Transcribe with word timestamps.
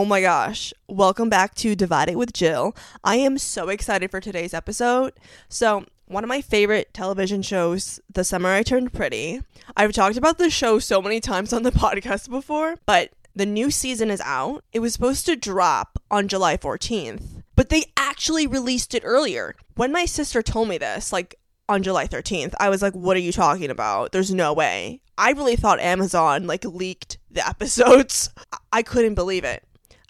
Oh 0.00 0.06
my 0.06 0.22
gosh. 0.22 0.72
Welcome 0.88 1.28
back 1.28 1.54
to 1.56 1.76
Divide 1.76 2.08
It 2.08 2.16
with 2.16 2.32
Gill. 2.32 2.74
I 3.04 3.16
am 3.16 3.36
so 3.36 3.68
excited 3.68 4.10
for 4.10 4.18
today's 4.18 4.54
episode. 4.54 5.12
So, 5.50 5.84
one 6.06 6.24
of 6.24 6.28
my 6.28 6.40
favorite 6.40 6.94
television 6.94 7.42
shows, 7.42 8.00
The 8.10 8.24
Summer 8.24 8.48
I 8.48 8.62
Turned 8.62 8.94
Pretty. 8.94 9.42
I've 9.76 9.92
talked 9.92 10.16
about 10.16 10.38
this 10.38 10.54
show 10.54 10.78
so 10.78 11.02
many 11.02 11.20
times 11.20 11.52
on 11.52 11.64
the 11.64 11.70
podcast 11.70 12.30
before, 12.30 12.76
but 12.86 13.10
the 13.36 13.44
new 13.44 13.70
season 13.70 14.10
is 14.10 14.22
out. 14.22 14.64
It 14.72 14.78
was 14.78 14.94
supposed 14.94 15.26
to 15.26 15.36
drop 15.36 15.98
on 16.10 16.28
July 16.28 16.56
14th, 16.56 17.42
but 17.54 17.68
they 17.68 17.84
actually 17.94 18.46
released 18.46 18.94
it 18.94 19.02
earlier. 19.04 19.54
When 19.74 19.92
my 19.92 20.06
sister 20.06 20.40
told 20.40 20.70
me 20.70 20.78
this, 20.78 21.12
like 21.12 21.34
on 21.68 21.82
July 21.82 22.06
13th, 22.06 22.54
I 22.58 22.70
was 22.70 22.80
like, 22.80 22.94
what 22.94 23.18
are 23.18 23.20
you 23.20 23.32
talking 23.32 23.68
about? 23.68 24.12
There's 24.12 24.32
no 24.32 24.54
way. 24.54 25.02
I 25.18 25.32
really 25.32 25.56
thought 25.56 25.78
Amazon 25.78 26.46
like 26.46 26.64
leaked 26.64 27.18
the 27.30 27.46
episodes. 27.46 28.30
I 28.72 28.82
couldn't 28.82 29.14
believe 29.14 29.44
it. 29.44 29.62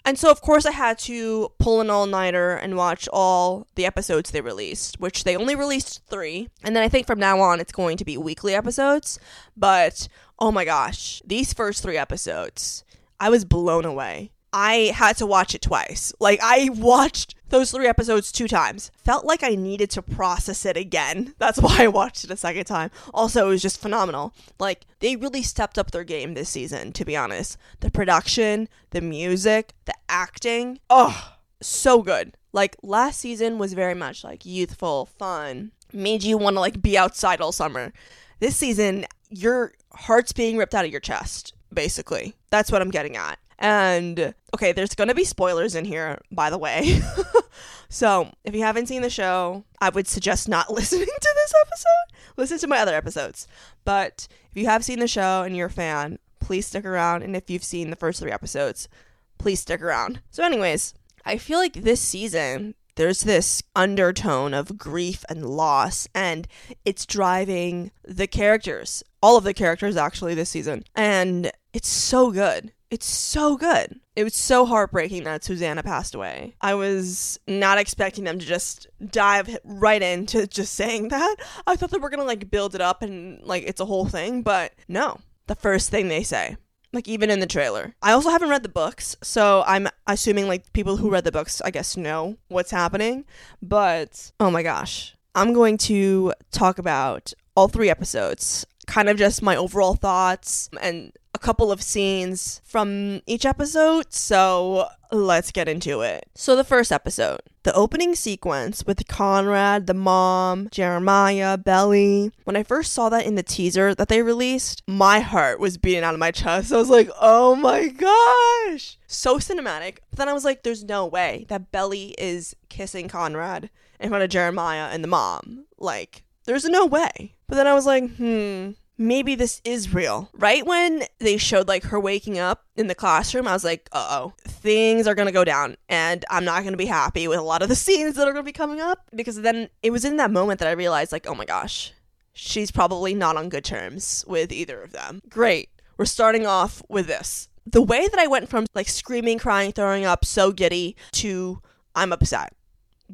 And 0.03 0.17
so, 0.17 0.31
of 0.31 0.41
course, 0.41 0.65
I 0.65 0.71
had 0.71 0.97
to 0.99 1.51
pull 1.59 1.79
an 1.79 1.89
all 1.89 2.07
nighter 2.07 2.51
and 2.55 2.75
watch 2.75 3.07
all 3.13 3.67
the 3.75 3.85
episodes 3.85 4.31
they 4.31 4.41
released, 4.41 4.99
which 4.99 5.23
they 5.23 5.35
only 5.35 5.55
released 5.55 6.01
three. 6.07 6.49
And 6.63 6.75
then 6.75 6.83
I 6.83 6.89
think 6.89 7.05
from 7.05 7.19
now 7.19 7.39
on 7.39 7.59
it's 7.59 7.71
going 7.71 7.97
to 7.97 8.05
be 8.05 8.17
weekly 8.17 8.55
episodes. 8.55 9.19
But 9.55 10.07
oh 10.39 10.51
my 10.51 10.65
gosh, 10.65 11.21
these 11.25 11.53
first 11.53 11.83
three 11.83 11.97
episodes, 11.97 12.83
I 13.19 13.29
was 13.29 13.45
blown 13.45 13.85
away. 13.85 14.31
I 14.53 14.91
had 14.95 15.17
to 15.17 15.25
watch 15.25 15.55
it 15.55 15.61
twice. 15.61 16.13
Like, 16.19 16.39
I 16.41 16.69
watched 16.73 17.35
those 17.51 17.71
three 17.71 17.87
episodes 17.87 18.31
two 18.31 18.47
times. 18.47 18.91
Felt 19.03 19.25
like 19.25 19.43
I 19.43 19.55
needed 19.55 19.89
to 19.91 20.01
process 20.01 20.65
it 20.65 20.75
again. 20.75 21.35
That's 21.39 21.61
why 21.61 21.83
I 21.83 21.87
watched 21.87 22.23
it 22.23 22.31
a 22.31 22.37
second 22.37 22.65
time. 22.65 22.89
Also, 23.13 23.45
it 23.45 23.49
was 23.49 23.61
just 23.61 23.81
phenomenal. 23.81 24.33
Like, 24.59 24.85
they 24.99 25.15
really 25.15 25.43
stepped 25.43 25.77
up 25.77 25.91
their 25.91 26.03
game 26.03 26.33
this 26.33 26.49
season, 26.49 26.91
to 26.93 27.05
be 27.05 27.15
honest. 27.15 27.57
The 27.81 27.91
production, 27.91 28.67
the 28.89 29.01
music, 29.01 29.73
the 29.85 29.93
acting. 30.09 30.79
Oh, 30.89 31.33
so 31.61 32.01
good. 32.01 32.35
Like, 32.53 32.75
last 32.81 33.19
season 33.19 33.57
was 33.59 33.73
very 33.73 33.95
much 33.95 34.23
like 34.23 34.45
youthful, 34.45 35.05
fun, 35.05 35.71
made 35.93 36.23
you 36.23 36.37
want 36.37 36.55
to 36.55 36.59
like 36.59 36.81
be 36.81 36.97
outside 36.97 37.41
all 37.41 37.51
summer. 37.51 37.93
This 38.39 38.55
season, 38.55 39.05
your 39.29 39.73
heart's 39.93 40.33
being 40.33 40.57
ripped 40.57 40.73
out 40.73 40.85
of 40.85 40.91
your 40.91 40.99
chest, 40.99 41.53
basically. 41.73 42.33
That's 42.49 42.71
what 42.71 42.81
I'm 42.81 42.91
getting 42.91 43.15
at. 43.15 43.39
And 43.61 44.33
okay, 44.55 44.71
there's 44.71 44.95
going 44.95 45.07
to 45.07 45.15
be 45.15 45.23
spoilers 45.23 45.75
in 45.75 45.85
here, 45.85 46.19
by 46.31 46.49
the 46.49 46.57
way. 46.57 46.99
so 47.89 48.31
if 48.43 48.55
you 48.55 48.63
haven't 48.63 48.87
seen 48.87 49.03
the 49.03 49.09
show, 49.09 49.63
I 49.79 49.89
would 49.89 50.07
suggest 50.07 50.49
not 50.49 50.73
listening 50.73 51.05
to 51.05 51.35
this 51.35 51.53
episode. 51.61 52.17
Listen 52.37 52.57
to 52.57 52.67
my 52.67 52.79
other 52.79 52.95
episodes. 52.95 53.47
But 53.85 54.27
if 54.49 54.57
you 54.57 54.65
have 54.65 54.83
seen 54.83 54.99
the 54.99 55.07
show 55.07 55.43
and 55.43 55.55
you're 55.55 55.67
a 55.67 55.71
fan, 55.71 56.17
please 56.39 56.65
stick 56.65 56.85
around. 56.85 57.21
And 57.21 57.35
if 57.35 57.51
you've 57.51 57.63
seen 57.63 57.91
the 57.91 57.95
first 57.95 58.19
three 58.19 58.31
episodes, 58.31 58.89
please 59.37 59.59
stick 59.59 59.81
around. 59.81 60.21
So, 60.31 60.43
anyways, 60.43 60.95
I 61.23 61.37
feel 61.37 61.59
like 61.59 61.73
this 61.73 62.01
season, 62.01 62.73
there's 62.95 63.21
this 63.21 63.61
undertone 63.75 64.55
of 64.55 64.77
grief 64.79 65.23
and 65.29 65.45
loss, 65.45 66.07
and 66.15 66.47
it's 66.83 67.05
driving 67.05 67.91
the 68.03 68.27
characters, 68.27 69.03
all 69.21 69.37
of 69.37 69.43
the 69.43 69.53
characters 69.53 69.97
actually 69.97 70.33
this 70.33 70.49
season. 70.49 70.83
And 70.95 71.51
it's 71.73 71.87
so 71.87 72.31
good. 72.31 72.73
It's 72.91 73.05
so 73.05 73.55
good. 73.55 74.01
It 74.17 74.25
was 74.25 74.35
so 74.35 74.65
heartbreaking 74.65 75.23
that 75.23 75.45
Susannah 75.45 75.81
passed 75.81 76.13
away. 76.13 76.55
I 76.59 76.73
was 76.73 77.39
not 77.47 77.77
expecting 77.77 78.25
them 78.25 78.37
to 78.37 78.45
just 78.45 78.85
dive 79.09 79.57
right 79.63 80.01
into 80.01 80.45
just 80.45 80.73
saying 80.73 81.07
that. 81.07 81.37
I 81.65 81.77
thought 81.77 81.91
they 81.91 81.97
were 81.97 82.09
gonna 82.09 82.25
like 82.25 82.51
build 82.51 82.75
it 82.75 82.81
up 82.81 83.01
and 83.01 83.41
like 83.43 83.63
it's 83.65 83.79
a 83.79 83.85
whole 83.85 84.05
thing, 84.07 84.43
but 84.43 84.73
no. 84.89 85.21
The 85.47 85.55
first 85.55 85.89
thing 85.89 86.09
they 86.09 86.21
say, 86.23 86.57
like 86.91 87.07
even 87.07 87.31
in 87.31 87.39
the 87.39 87.47
trailer. 87.47 87.95
I 88.01 88.11
also 88.11 88.29
haven't 88.29 88.49
read 88.49 88.63
the 88.63 88.69
books, 88.69 89.15
so 89.23 89.63
I'm 89.65 89.87
assuming 90.05 90.49
like 90.49 90.73
people 90.73 90.97
who 90.97 91.09
read 91.09 91.23
the 91.23 91.31
books, 91.31 91.61
I 91.61 91.71
guess, 91.71 91.95
know 91.95 92.35
what's 92.49 92.71
happening. 92.71 93.23
But 93.61 94.33
oh 94.41 94.51
my 94.51 94.63
gosh, 94.63 95.15
I'm 95.33 95.53
going 95.53 95.77
to 95.79 96.33
talk 96.51 96.77
about 96.77 97.33
all 97.55 97.69
three 97.69 97.89
episodes, 97.89 98.65
kind 98.85 99.07
of 99.07 99.17
just 99.17 99.41
my 99.41 99.55
overall 99.55 99.95
thoughts 99.95 100.69
and 100.81 101.13
couple 101.41 101.71
of 101.71 101.81
scenes 101.81 102.61
from 102.63 103.21
each 103.25 103.45
episode, 103.45 104.13
so 104.13 104.87
let's 105.11 105.51
get 105.51 105.67
into 105.67 106.01
it. 106.01 106.25
So, 106.35 106.55
the 106.55 106.63
first 106.63 106.91
episode, 106.91 107.41
the 107.63 107.73
opening 107.73 108.15
sequence 108.15 108.85
with 108.85 109.07
Conrad, 109.07 109.87
the 109.87 109.93
mom, 109.93 110.69
Jeremiah, 110.71 111.57
Belly. 111.57 112.31
When 112.43 112.55
I 112.55 112.63
first 112.63 112.93
saw 112.93 113.09
that 113.09 113.25
in 113.25 113.35
the 113.35 113.43
teaser 113.43 113.93
that 113.95 114.07
they 114.07 114.21
released, 114.21 114.83
my 114.87 115.19
heart 115.19 115.59
was 115.59 115.77
beating 115.77 116.03
out 116.03 116.13
of 116.13 116.19
my 116.19 116.31
chest. 116.31 116.71
I 116.71 116.77
was 116.77 116.89
like, 116.89 117.09
oh 117.19 117.55
my 117.55 117.87
gosh! 117.87 118.97
So 119.07 119.37
cinematic. 119.37 119.97
But 120.09 120.19
then 120.19 120.29
I 120.29 120.33
was 120.33 120.45
like, 120.45 120.63
there's 120.63 120.83
no 120.83 121.05
way 121.05 121.45
that 121.49 121.71
Belly 121.71 122.15
is 122.17 122.55
kissing 122.69 123.07
Conrad 123.07 123.69
in 123.99 124.09
front 124.09 124.23
of 124.23 124.29
Jeremiah 124.29 124.89
and 124.91 125.03
the 125.03 125.07
mom. 125.07 125.65
Like, 125.77 126.23
there's 126.45 126.65
no 126.65 126.85
way. 126.85 127.35
But 127.47 127.55
then 127.55 127.67
I 127.67 127.73
was 127.73 127.85
like, 127.85 128.15
hmm, 128.15 128.71
maybe 129.01 129.35
this 129.35 129.61
is 129.65 129.93
real. 129.93 130.29
Right 130.33 130.65
when 130.65 131.03
they 131.19 131.37
showed 131.37 131.67
like 131.67 131.83
her 131.85 131.99
waking 131.99 132.39
up 132.39 132.65
in 132.75 132.87
the 132.87 132.95
classroom, 132.95 133.47
I 133.47 133.53
was 133.53 133.63
like, 133.63 133.89
uh 133.91 134.07
oh, 134.11 134.33
things 134.47 135.07
are 135.07 135.15
gonna 135.15 135.31
go 135.31 135.43
down, 135.43 135.75
and 135.89 136.23
I'm 136.29 136.45
not 136.45 136.63
gonna 136.63 136.77
be 136.77 136.85
happy 136.85 137.27
with 137.27 137.39
a 137.39 137.43
lot 137.43 137.61
of 137.61 137.69
the 137.69 137.75
scenes 137.85 138.15
that 138.15 138.27
are 138.27 138.31
gonna 138.31 138.43
be 138.43 138.51
coming 138.51 138.79
up. 138.79 138.99
Because 139.13 139.41
then 139.41 139.69
it 139.83 139.91
was 139.91 140.05
in 140.05 140.17
that 140.17 140.31
moment 140.31 140.59
that 140.59 140.69
I 140.69 140.73
realized, 140.73 141.11
like, 141.11 141.27
oh 141.27 141.35
my 141.35 141.45
gosh, 141.45 141.91
she's 142.33 142.71
probably 142.71 143.13
not 143.13 143.35
on 143.35 143.49
good 143.49 143.65
terms 143.65 144.23
with 144.27 144.51
either 144.51 144.81
of 144.81 144.91
them. 144.93 145.21
Great. 145.27 145.69
We're 145.97 146.05
starting 146.05 146.45
off 146.45 146.81
with 146.87 147.07
this. 147.07 147.49
The 147.65 147.81
way 147.81 148.07
that 148.07 148.19
I 148.19 148.27
went 148.27 148.49
from 148.49 148.65
like 148.73 148.87
screaming, 148.87 149.39
crying, 149.39 149.71
throwing 149.71 150.05
up, 150.05 150.25
so 150.25 150.51
giddy 150.51 150.95
to 151.13 151.61
I'm 151.93 152.13
upset 152.13 152.53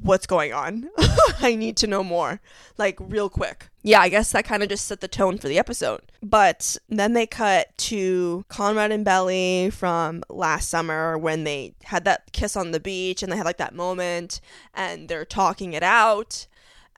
what's 0.01 0.27
going 0.27 0.53
on? 0.53 0.89
I 1.39 1.55
need 1.55 1.77
to 1.77 1.87
know 1.87 2.03
more, 2.03 2.39
like 2.77 2.97
real 2.99 3.29
quick. 3.29 3.69
Yeah, 3.83 4.01
I 4.01 4.09
guess 4.09 4.31
that 4.31 4.45
kind 4.45 4.63
of 4.63 4.69
just 4.69 4.85
set 4.85 5.01
the 5.01 5.07
tone 5.07 5.37
for 5.37 5.47
the 5.47 5.59
episode. 5.59 6.01
But 6.21 6.77
then 6.89 7.13
they 7.13 7.25
cut 7.25 7.77
to 7.77 8.45
Conrad 8.49 8.91
and 8.91 9.05
Belly 9.05 9.69
from 9.69 10.23
last 10.29 10.69
summer 10.69 11.17
when 11.17 11.43
they 11.43 11.73
had 11.83 12.03
that 12.05 12.31
kiss 12.33 12.55
on 12.55 12.71
the 12.71 12.79
beach 12.79 13.23
and 13.23 13.31
they 13.31 13.37
had 13.37 13.45
like 13.45 13.57
that 13.57 13.75
moment 13.75 14.41
and 14.73 15.07
they're 15.07 15.25
talking 15.25 15.73
it 15.73 15.83
out. 15.83 16.47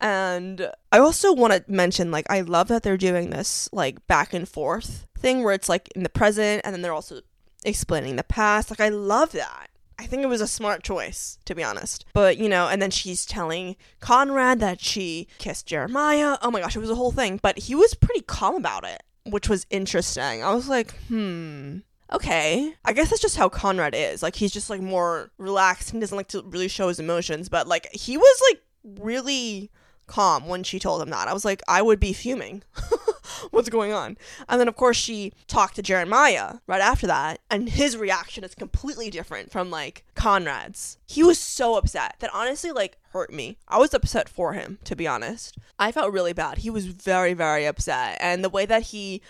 And 0.02 0.72
I 0.92 1.00
also 1.00 1.34
want 1.34 1.54
to 1.54 1.64
mention, 1.72 2.10
like, 2.10 2.26
I 2.30 2.42
love 2.42 2.70
that 2.70 2.84
they're 2.84 2.98
doing 2.98 3.31
this, 3.31 3.68
like, 3.74 4.06
back 4.08 4.34
and 4.34 4.48
forth 4.48 5.06
thing 5.18 5.44
where 5.44 5.54
it's 5.54 5.68
like 5.68 5.90
in 5.96 6.04
the 6.04 6.10
present 6.10 6.62
and 6.64 6.74
then 6.74 6.81
they're 6.81 6.94
also 6.94 7.20
explaining 7.66 8.16
the 8.16 8.24
past. 8.24 8.70
Like, 8.70 8.80
I 8.80 8.90
love 8.90 9.34
that. 9.34 9.70
I 10.00 10.06
think 10.06 10.24
it 10.24 10.28
was 10.28 10.40
a 10.40 10.48
smart 10.48 10.82
choice, 10.82 11.38
to 11.44 11.54
be 11.54 11.62
honest. 11.62 12.06
But, 12.14 12.38
you 12.38 12.48
know, 12.48 12.70
and 12.70 12.82
then 12.82 12.90
she's 12.90 13.26
telling 13.26 13.76
Conrad 14.00 14.62
that 14.62 14.80
she 14.80 15.28
kissed 15.40 15.66
Jeremiah. 15.68 16.38
Oh 16.42 16.50
my 16.50 16.62
gosh, 16.62 16.78
it 16.78 16.80
was 16.80 16.90
a 16.90 16.96
whole 16.96 17.12
thing. 17.12 17.38
But 17.44 17.60
he 17.60 17.76
was 17.76 17.94
pretty 17.96 18.22
calm 18.22 18.56
about 18.56 18.86
it, 18.86 19.04
which 19.26 19.50
was 19.50 19.68
interesting. 19.70 20.42
I 20.42 20.54
was 20.54 20.70
like, 20.70 20.96
hmm. 21.10 21.80
Okay. 22.14 22.74
I 22.86 22.94
guess 22.94 23.10
that's 23.10 23.22
just 23.22 23.36
how 23.36 23.50
Conrad 23.50 23.94
is. 23.94 24.24
Like, 24.24 24.36
he's 24.38 24.54
just, 24.54 24.70
like, 24.70 24.82
more 24.82 25.32
relaxed 25.38 25.92
and 25.92 26.02
doesn't 26.02 26.16
like 26.16 26.30
to 26.30 26.44
really 26.44 26.70
show 26.70 26.88
his 26.88 27.00
emotions. 27.00 27.50
But, 27.50 27.68
like, 27.68 27.92
he 27.92 28.16
was, 28.18 28.42
like, 28.50 28.62
really 29.04 29.70
calm 30.08 30.48
when 30.48 30.64
she 30.64 30.80
told 30.80 31.02
him 31.02 31.10
that. 31.10 31.28
I 31.28 31.34
was 31.34 31.44
like, 31.44 31.62
I 31.68 31.81
would 31.81 32.00
be 32.00 32.14
fuming. 32.14 32.64
What's 33.51 33.69
going 33.69 33.91
on? 33.91 34.17
And 34.47 34.59
then, 34.59 34.67
of 34.67 34.75
course, 34.75 34.97
she 34.97 35.33
talked 35.47 35.75
to 35.75 35.81
Jeremiah 35.81 36.55
right 36.67 36.81
after 36.81 37.07
that, 37.07 37.39
and 37.50 37.69
his 37.69 37.97
reaction 37.97 38.44
is 38.44 38.55
completely 38.55 39.09
different 39.09 39.51
from 39.51 39.69
like 39.69 40.03
Conrad's. 40.16 40.97
He 41.07 41.23
was 41.23 41.39
so 41.39 41.75
upset 41.75 42.16
that 42.19 42.31
honestly, 42.33 42.72
like, 42.72 42.97
hurt 43.11 43.31
me. 43.33 43.57
I 43.67 43.77
was 43.77 43.94
upset 43.94 44.29
for 44.29 44.53
him, 44.53 44.79
to 44.83 44.95
be 44.95 45.07
honest. 45.07 45.57
I 45.77 45.91
felt 45.91 46.13
really 46.13 46.33
bad. 46.33 46.59
He 46.59 46.69
was 46.69 46.86
very, 46.86 47.33
very 47.33 47.65
upset. 47.65 48.18
And 48.19 48.44
the 48.44 48.50
way 48.50 48.65
that 48.65 48.83
he 48.83 49.21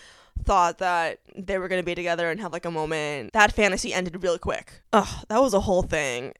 thought 0.44 0.78
that 0.78 1.20
they 1.36 1.58
were 1.58 1.68
going 1.68 1.80
to 1.80 1.86
be 1.86 1.94
together 1.94 2.30
and 2.30 2.40
have 2.40 2.52
like 2.52 2.64
a 2.64 2.70
moment, 2.70 3.32
that 3.32 3.52
fantasy 3.52 3.92
ended 3.92 4.22
really 4.22 4.38
quick. 4.38 4.82
Ugh, 4.92 5.24
that 5.28 5.40
was 5.40 5.54
a 5.54 5.60
whole 5.60 5.82
thing. 5.82 6.34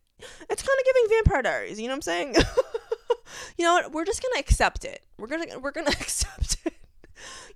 It's 0.50 0.62
kind 0.62 0.78
of 0.78 0.84
giving 0.84 1.08
Vampire 1.08 1.42
Diaries, 1.42 1.80
you 1.80 1.86
know 1.86 1.92
what 1.92 1.96
I'm 1.96 2.02
saying? 2.02 2.34
you 3.56 3.64
know 3.64 3.74
what? 3.74 3.92
We're 3.92 4.04
just 4.04 4.22
gonna 4.22 4.40
accept 4.40 4.84
it. 4.84 5.04
We're 5.18 5.28
gonna 5.28 5.58
we're 5.58 5.70
gonna 5.70 5.90
accept 6.00 6.58
it. 6.64 6.74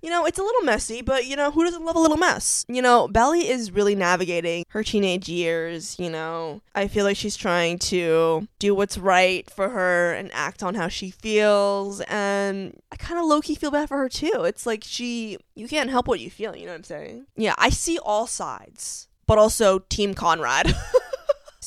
You 0.01 0.09
know, 0.09 0.25
it's 0.25 0.37
a 0.37 0.43
little 0.43 0.61
messy, 0.61 1.01
but 1.01 1.25
you 1.25 1.35
know, 1.35 1.51
who 1.51 1.63
doesn't 1.63 1.83
love 1.83 1.95
a 1.95 1.99
little 1.99 2.17
mess? 2.17 2.65
You 2.67 2.81
know, 2.81 3.07
Belly 3.07 3.47
is 3.47 3.71
really 3.71 3.95
navigating 3.95 4.65
her 4.69 4.83
teenage 4.83 5.27
years, 5.27 5.97
you 5.99 6.09
know. 6.09 6.61
I 6.75 6.87
feel 6.87 7.05
like 7.05 7.17
she's 7.17 7.35
trying 7.35 7.79
to 7.79 8.47
do 8.59 8.75
what's 8.75 8.97
right 8.97 9.49
for 9.49 9.69
her 9.69 10.13
and 10.13 10.29
act 10.33 10.61
on 10.61 10.75
how 10.75 10.87
she 10.87 11.09
feels. 11.09 12.01
And 12.01 12.79
I 12.91 12.97
kind 12.97 13.19
of 13.19 13.25
low 13.25 13.41
key 13.41 13.55
feel 13.55 13.71
bad 13.71 13.89
for 13.89 13.97
her 13.97 14.09
too. 14.09 14.43
It's 14.45 14.65
like 14.65 14.83
she, 14.85 15.37
you 15.55 15.67
can't 15.67 15.89
help 15.89 16.07
what 16.07 16.19
you 16.19 16.29
feel, 16.29 16.55
you 16.55 16.65
know 16.65 16.71
what 16.71 16.77
I'm 16.77 16.83
saying? 16.83 17.25
Yeah, 17.35 17.55
I 17.57 17.69
see 17.69 17.97
all 17.97 18.27
sides, 18.27 19.07
but 19.25 19.37
also 19.37 19.79
Team 19.79 20.13
Conrad. 20.13 20.75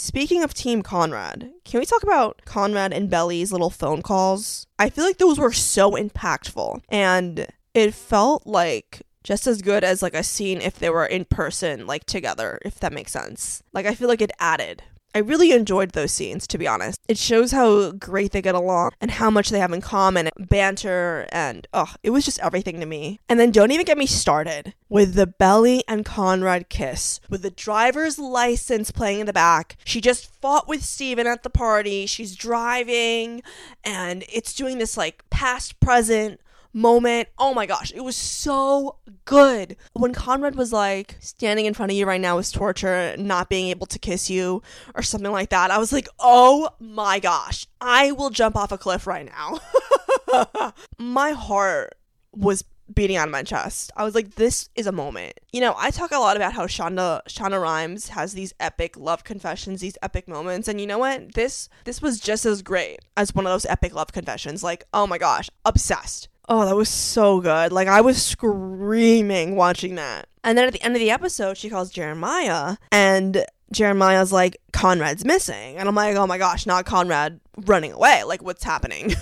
Speaking 0.01 0.45
of 0.45 0.55
Team 0.55 0.83
Conrad, 0.83 1.51
can 1.65 1.81
we 1.81 1.85
talk 1.85 2.05
about 2.05 2.43
Conrad 2.45 2.93
and 2.93 3.11
Belly's 3.11 3.51
little 3.51 3.69
phone 3.69 4.01
calls? 4.01 4.65
I 4.79 4.91
feel 4.91 5.05
like 5.05 5.19
those 5.19 5.41
were 5.41 5.53
so 5.53 5.91
impactful 5.91 6.83
and 6.89 7.49
it 7.79 7.95
felt 7.95 8.47
like 8.47 9.03
just 9.25 9.47
as 9.47 9.63
good 9.63 9.85
as 9.85 10.03
like 10.03 10.15
a 10.15 10.23
scene 10.23 10.61
if 10.61 10.79
they 10.79 10.91
were 10.91 11.07
in 11.07 11.25
person, 11.25 11.87
like 11.87 12.05
together, 12.05 12.59
if 12.65 12.81
that 12.81 12.93
makes 12.93 13.13
sense. 13.13 13.63
Like 13.73 13.87
I 13.87 13.95
feel 13.95 14.09
like 14.09 14.23
it 14.23 14.33
added. 14.39 14.83
I 15.15 15.21
really 15.21 15.53
enjoyed 15.53 15.93
those 15.93 16.13
scenes, 16.13 16.47
to 16.49 16.59
be 16.59 16.69
honest. 16.69 17.01
It 17.09 17.17
shows 17.19 17.51
how 17.51 17.93
great 17.93 18.33
they 18.33 18.43
get 18.43 18.55
along 18.55 18.93
and 19.01 19.11
how 19.11 19.31
much 19.31 19.49
they 19.49 19.59
have 19.59 19.73
in 19.73 19.81
common, 19.81 20.29
banter, 20.39 21.27
and 21.33 21.67
oh, 21.73 21.95
it 22.03 22.11
was 22.11 22.25
just 22.25 22.39
everything 22.41 22.79
to 22.81 22.87
me. 22.87 23.19
And 23.29 23.41
then 23.41 23.51
don't 23.51 23.71
even 23.71 23.87
get 23.87 23.99
me 23.99 24.07
started 24.07 24.75
with 24.89 25.15
the 25.15 25.27
Belly 25.27 25.83
and 25.89 26.05
Conrad 26.05 26.69
kiss, 26.69 27.21
with 27.29 27.43
the 27.43 27.51
driver's 27.51 28.19
license 28.19 28.91
playing 28.91 29.21
in 29.21 29.27
the 29.27 29.33
back. 29.33 29.77
She 29.85 30.01
just 30.01 30.33
fought 30.41 30.69
with 30.69 30.85
Steven 30.85 31.27
at 31.27 31.43
the 31.43 31.51
party. 31.51 32.07
She's 32.07 32.37
driving, 32.37 33.43
and 33.83 34.25
it's 34.31 34.55
doing 34.55 34.79
this 34.79 34.97
like 34.97 35.25
past 35.31 35.81
present 35.81 36.41
moment. 36.73 37.29
Oh 37.39 37.55
my 37.55 37.67
gosh, 37.67 37.93
it 37.95 38.03
was 38.03 38.17
so 38.17 38.97
good. 39.25 39.77
When 39.95 40.13
Conrad 40.13 40.55
was 40.55 40.73
like, 40.73 41.17
standing 41.21 41.67
in 41.67 41.75
front 41.75 41.93
of 41.93 41.97
you 41.97 42.07
right 42.07 42.21
now 42.21 42.39
is 42.39 42.53
torture, 42.53 43.15
not 43.19 43.49
being 43.49 43.69
able 43.69 43.87
to 43.87 43.99
kiss 43.99 44.31
you 44.31 44.63
or 44.95 45.03
something 45.03 45.33
like 45.33 45.51
that, 45.51 45.71
I 45.71 45.79
was 45.79 45.93
like, 45.93 46.09
oh 46.19 46.71
my 46.79 47.19
gosh, 47.19 47.67
I 47.81 48.13
will 48.13 48.31
jump 48.31 48.57
off 48.57 48.73
a 48.73 48.79
cliff 48.79 49.07
right 49.07 49.27
now. 49.27 50.73
my 50.99 51.33
heart 51.33 51.95
was 52.33 52.65
beating 52.93 53.17
out 53.17 53.29
of 53.29 53.33
my 53.33 53.43
chest. 53.43 53.91
I 53.97 54.05
was 54.05 54.15
like, 54.15 54.37
this 54.37 54.69
is 54.75 54.87
a 54.87 54.93
moment. 54.93 55.39
You 55.53 55.61
know, 55.61 55.75
I 55.77 55.91
talk 55.91 56.11
a 56.11 56.19
lot 56.19 56.37
about 56.37 56.55
how 56.55 56.67
Shonda 56.67 57.23
Shonda 57.29 57.61
Rhimes 57.61 58.09
has 58.09 58.33
these 58.33 58.55
epic 58.61 58.97
love 58.97 59.25
confessions, 59.25 59.81
these 59.81 59.99
epic 60.03 60.29
moments, 60.29 60.69
and 60.69 60.81
you 60.81 60.87
know 60.87 60.99
what? 60.99 61.35
This 61.35 61.69
this 61.85 62.01
was 62.01 62.21
just 62.21 62.47
as 62.47 62.63
great 62.63 63.01
as 63.17 63.35
one 63.35 63.47
of 63.47 63.53
those 63.53 63.67
epic 63.67 63.95
love 63.95 64.13
confessions. 64.13 64.63
Like, 64.63 64.85
oh 64.93 65.07
my 65.07 65.19
gosh, 65.19 65.51
obsessed. 65.65 66.29
Oh, 66.49 66.65
that 66.65 66.77
was 66.77 66.89
so 66.89 67.41
good. 67.41 67.73
Like 67.73 67.89
I 67.89 68.01
was 68.01 68.23
screaming 68.23 69.55
watching 69.55 69.97
that. 69.97 70.29
And 70.43 70.57
then 70.57 70.67
at 70.67 70.73
the 70.73 70.83
end 70.83 70.95
of 70.95 71.01
the 71.01 71.11
episode, 71.11 71.59
she 71.59 71.69
calls 71.69 71.91
Jeremiah 71.91 72.77
and 72.91 73.45
Jeremiah's 73.71 74.33
like, 74.33 74.57
Conrad's 74.73 75.25
missing. 75.25 75.77
And 75.77 75.89
I'm 75.89 75.95
like, 75.95 76.17
oh 76.17 76.27
my 76.27 76.39
gosh, 76.39 76.65
not 76.65 76.87
Conrad 76.87 77.41
running 77.67 77.93
away. 77.93 78.25
Like, 78.25 78.43
what's 78.43 78.65
happening? 78.65 79.13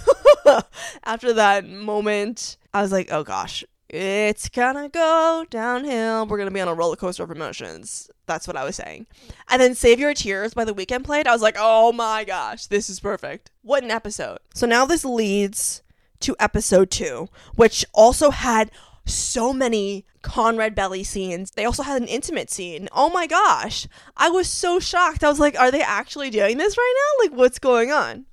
After 1.04 1.32
that 1.32 1.68
moment, 1.68 2.56
I 2.72 2.82
was 2.82 2.92
like, 2.92 3.08
oh 3.10 3.24
gosh, 3.24 3.64
it's 3.88 4.48
gonna 4.48 4.88
go 4.88 5.44
downhill. 5.50 6.26
We're 6.26 6.38
gonna 6.38 6.50
be 6.52 6.60
on 6.60 6.68
a 6.68 6.74
roller 6.74 6.96
coaster 6.96 7.24
of 7.24 7.30
emotions. 7.30 8.08
That's 8.26 8.46
what 8.46 8.56
I 8.56 8.64
was 8.64 8.76
saying. 8.76 9.06
And 9.48 9.60
then 9.60 9.74
Save 9.74 9.98
Your 9.98 10.14
Tears 10.14 10.54
by 10.54 10.64
The 10.64 10.74
Weeknd 10.74 11.04
played. 11.04 11.26
I 11.26 11.32
was 11.32 11.42
like, 11.42 11.56
oh 11.58 11.92
my 11.92 12.24
gosh, 12.24 12.66
this 12.66 12.88
is 12.88 13.00
perfect. 13.00 13.50
What 13.62 13.82
an 13.82 13.90
episode. 13.90 14.38
So 14.54 14.66
now 14.66 14.84
this 14.86 15.04
leads 15.04 15.82
to 16.20 16.36
episode 16.38 16.90
two, 16.90 17.28
which 17.54 17.84
also 17.92 18.30
had 18.30 18.70
so 19.04 19.52
many 19.52 20.04
Conrad 20.22 20.74
belly 20.74 21.04
scenes. 21.04 21.52
They 21.52 21.64
also 21.64 21.82
had 21.82 22.02
an 22.02 22.08
intimate 22.08 22.50
scene. 22.50 22.88
Oh 22.92 23.08
my 23.10 23.26
gosh. 23.26 23.86
I 24.16 24.28
was 24.28 24.48
so 24.48 24.80
shocked. 24.80 25.22
I 25.22 25.28
was 25.28 25.38
like, 25.38 25.58
are 25.58 25.70
they 25.70 25.82
actually 25.82 26.30
doing 26.30 26.58
this 26.58 26.76
right 26.76 26.94
now? 26.96 27.24
Like, 27.24 27.38
what's 27.38 27.58
going 27.58 27.92
on? 27.92 28.26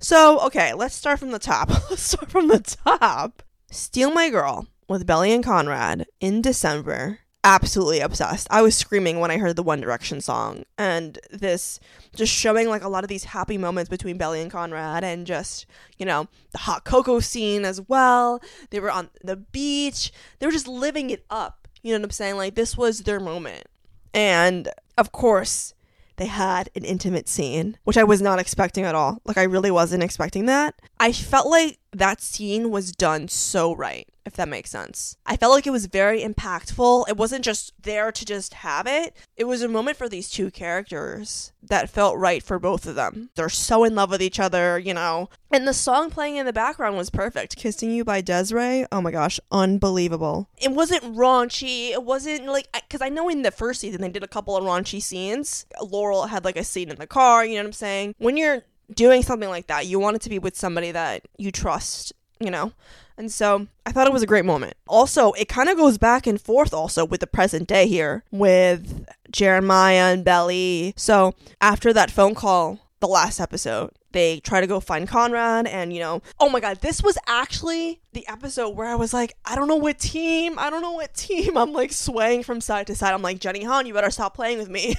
So, 0.00 0.40
okay, 0.40 0.72
let's 0.74 0.94
start 0.94 1.18
from 1.18 1.30
the 1.30 1.38
top. 1.38 1.68
let's 1.90 2.02
start 2.02 2.30
from 2.30 2.48
the 2.48 2.60
top. 2.60 3.42
Steal 3.70 4.10
My 4.10 4.30
Girl 4.30 4.66
with 4.88 5.06
Belly 5.06 5.32
and 5.32 5.44
Conrad 5.44 6.06
in 6.20 6.40
December 6.40 7.20
absolutely 7.44 8.00
obsessed. 8.00 8.48
I 8.50 8.62
was 8.62 8.74
screaming 8.74 9.20
when 9.20 9.30
I 9.30 9.38
heard 9.38 9.54
the 9.54 9.62
One 9.62 9.80
Direction 9.80 10.20
song 10.20 10.64
and 10.78 11.18
this 11.30 11.78
just 12.16 12.32
showing 12.32 12.68
like 12.68 12.82
a 12.82 12.88
lot 12.88 13.04
of 13.04 13.08
these 13.08 13.24
happy 13.24 13.58
moments 13.58 13.90
between 13.90 14.16
Belly 14.16 14.40
and 14.40 14.50
Conrad 14.50 15.04
and 15.04 15.26
just, 15.26 15.66
you 15.98 16.06
know, 16.06 16.26
the 16.52 16.58
hot 16.58 16.84
cocoa 16.84 17.20
scene 17.20 17.64
as 17.64 17.80
well. 17.82 18.42
They 18.70 18.80
were 18.80 18.90
on 18.90 19.10
the 19.22 19.36
beach. 19.36 20.10
They 20.38 20.46
were 20.46 20.52
just 20.52 20.66
living 20.66 21.10
it 21.10 21.24
up. 21.30 21.68
You 21.82 21.92
know 21.92 21.98
what 21.98 22.06
I'm 22.06 22.10
saying? 22.12 22.36
Like 22.36 22.54
this 22.54 22.76
was 22.76 23.00
their 23.00 23.20
moment. 23.20 23.66
And 24.14 24.68
of 24.96 25.12
course, 25.12 25.74
they 26.16 26.26
had 26.26 26.70
an 26.74 26.84
intimate 26.84 27.28
scene, 27.28 27.76
which 27.84 27.98
I 27.98 28.04
was 28.04 28.22
not 28.22 28.38
expecting 28.38 28.84
at 28.84 28.94
all. 28.94 29.20
Like 29.24 29.36
I 29.36 29.42
really 29.42 29.70
wasn't 29.70 30.02
expecting 30.02 30.46
that. 30.46 30.74
I 30.98 31.12
felt 31.12 31.48
like 31.48 31.78
that 31.98 32.20
scene 32.20 32.70
was 32.70 32.92
done 32.92 33.28
so 33.28 33.74
right 33.74 34.08
if 34.24 34.34
that 34.34 34.48
makes 34.48 34.70
sense. 34.70 35.16
I 35.26 35.36
felt 35.36 35.52
like 35.52 35.66
it 35.66 35.70
was 35.70 35.86
very 35.86 36.22
impactful. 36.22 37.08
It 37.08 37.16
wasn't 37.16 37.44
just 37.44 37.72
there 37.82 38.10
to 38.10 38.24
just 38.24 38.54
have 38.54 38.86
it, 38.86 39.14
it 39.36 39.44
was 39.44 39.62
a 39.62 39.68
moment 39.68 39.96
for 39.96 40.08
these 40.08 40.30
two 40.30 40.50
characters 40.50 41.52
that 41.62 41.90
felt 41.90 42.18
right 42.18 42.42
for 42.42 42.58
both 42.58 42.86
of 42.86 42.94
them. 42.94 43.30
They're 43.34 43.48
so 43.48 43.84
in 43.84 43.94
love 43.94 44.10
with 44.10 44.22
each 44.22 44.40
other, 44.40 44.78
you 44.78 44.94
know. 44.94 45.28
And 45.50 45.68
the 45.68 45.74
song 45.74 46.10
playing 46.10 46.36
in 46.36 46.46
the 46.46 46.52
background 46.52 46.96
was 46.96 47.10
perfect. 47.10 47.56
Kissing 47.56 47.90
You 47.90 48.04
by 48.04 48.22
Des'ree. 48.22 48.86
Oh 48.90 49.00
my 49.00 49.10
gosh, 49.10 49.38
unbelievable. 49.50 50.48
It 50.58 50.72
wasn't 50.72 51.04
raunchy. 51.04 51.90
It 51.90 52.02
wasn't 52.02 52.46
like, 52.46 52.68
because 52.72 53.02
I 53.02 53.08
know 53.08 53.28
in 53.28 53.42
the 53.42 53.50
first 53.50 53.80
season 53.80 54.00
they 54.00 54.08
did 54.08 54.24
a 54.24 54.28
couple 54.28 54.56
of 54.56 54.64
raunchy 54.64 55.02
scenes. 55.02 55.66
Laurel 55.80 56.26
had 56.26 56.44
like 56.44 56.56
a 56.56 56.64
scene 56.64 56.90
in 56.90 56.96
the 56.96 57.06
car, 57.06 57.44
you 57.44 57.54
know 57.54 57.62
what 57.62 57.66
I'm 57.66 57.72
saying? 57.72 58.14
When 58.18 58.36
you're 58.36 58.62
doing 58.92 59.22
something 59.22 59.48
like 59.48 59.66
that, 59.68 59.86
you 59.86 59.98
want 59.98 60.16
it 60.16 60.22
to 60.22 60.30
be 60.30 60.38
with 60.38 60.56
somebody 60.56 60.90
that 60.92 61.22
you 61.38 61.50
trust, 61.50 62.12
you 62.40 62.50
know? 62.50 62.72
And 63.16 63.30
so 63.30 63.68
I 63.86 63.92
thought 63.92 64.06
it 64.06 64.12
was 64.12 64.22
a 64.22 64.26
great 64.26 64.44
moment. 64.44 64.74
Also, 64.88 65.32
it 65.32 65.48
kind 65.48 65.68
of 65.68 65.76
goes 65.76 65.98
back 65.98 66.26
and 66.26 66.40
forth 66.40 66.74
also 66.74 67.04
with 67.04 67.20
the 67.20 67.26
present 67.26 67.68
day 67.68 67.86
here 67.86 68.24
with 68.32 69.06
Jeremiah 69.30 70.12
and 70.12 70.24
Belly. 70.24 70.94
So 70.96 71.34
after 71.60 71.92
that 71.92 72.10
phone 72.10 72.34
call, 72.34 72.83
the 73.04 73.12
last 73.12 73.38
episode, 73.38 73.90
they 74.12 74.40
try 74.40 74.62
to 74.62 74.66
go 74.66 74.80
find 74.80 75.06
Conrad 75.06 75.66
and 75.66 75.92
you 75.92 76.00
know, 76.00 76.22
oh 76.40 76.48
my 76.48 76.58
god, 76.58 76.80
this 76.80 77.02
was 77.02 77.18
actually 77.26 78.00
the 78.14 78.26
episode 78.28 78.70
where 78.70 78.88
I 78.88 78.94
was 78.94 79.12
like, 79.12 79.34
I 79.44 79.54
don't 79.54 79.68
know 79.68 79.76
what 79.76 79.98
team, 79.98 80.58
I 80.58 80.70
don't 80.70 80.80
know 80.80 80.92
what 80.92 81.12
team. 81.14 81.58
I'm 81.58 81.74
like 81.74 81.92
swaying 81.92 82.44
from 82.44 82.62
side 82.62 82.86
to 82.86 82.94
side. 82.94 83.12
I'm 83.12 83.20
like, 83.20 83.40
Jenny 83.40 83.62
Han, 83.64 83.86
you 83.86 83.92
better 83.92 84.10
stop 84.10 84.34
playing 84.34 84.56
with 84.56 84.70
me. 84.70 84.94